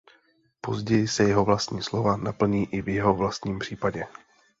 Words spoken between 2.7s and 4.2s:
i v jeho vlastním případě.